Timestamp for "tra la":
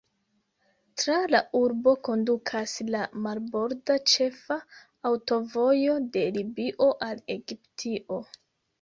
1.01-1.41